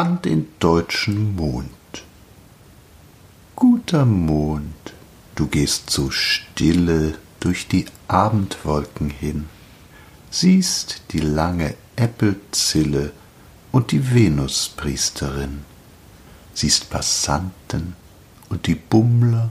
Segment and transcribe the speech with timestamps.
[0.00, 1.68] an den deutschen Mond.
[3.54, 4.94] Guter Mond,
[5.34, 9.44] du gehst so stille durch die Abendwolken hin,
[10.30, 13.12] siehst die lange Äppelzille
[13.72, 15.64] und die Venuspriesterin,
[16.54, 17.94] siehst Passanten
[18.48, 19.50] und die Bummler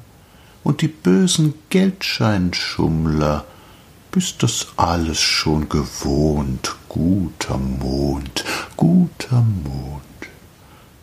[0.63, 3.45] und die bösen Geldscheinschummler,
[4.09, 8.43] bist das alles schon gewohnt, guter Mond,
[8.75, 10.08] guter Mond.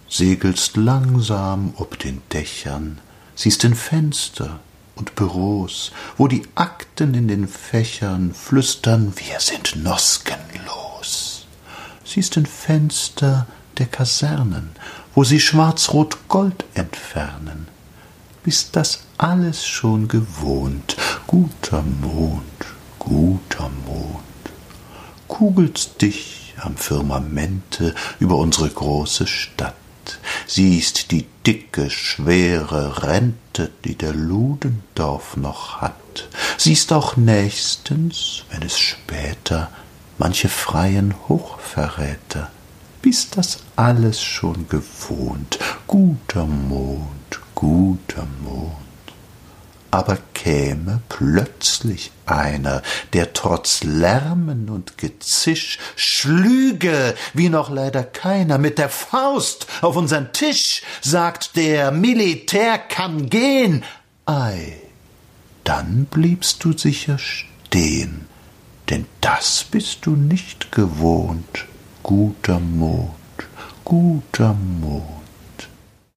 [0.09, 2.99] Segelst langsam ob den Dächern,
[3.35, 4.61] siehst in Fenster
[4.95, 11.47] und Büros, wo die Akten in den Fächern flüstern, wir sind noskenlos.
[12.05, 13.47] Siehst in Fenster
[13.79, 14.71] der Kasernen,
[15.15, 17.69] wo sie schwarz-rot Gold entfernen,
[18.43, 22.43] bist das alles schon gewohnt, guter Mond,
[22.99, 24.23] guter Mond,
[25.27, 29.75] kugelst dich am Firmamente über unsere große Stadt,
[30.47, 38.79] siehst die dicke, schwere Rente, die der Ludendorff noch hat, siehst auch nächstens, wenn es
[38.79, 39.71] später,
[40.19, 42.51] manche freien Hochverräter,
[43.03, 48.73] bist das alles schon gewohnt, guter Mond, guter Mond.
[49.91, 52.81] Aber käme plötzlich einer,
[53.15, 60.33] der trotz Lärmen und Gezisch schlüge, wie noch leider keiner, mit der Faust auf unsern
[60.33, 63.83] Tisch, sagt der Militär kann gehen,
[64.25, 64.75] ei,
[65.65, 68.29] dann bliebst du sicher stehen,
[68.89, 71.67] denn das bist du nicht gewohnt,
[72.05, 73.11] guter Mond,
[73.85, 75.16] guter Mond.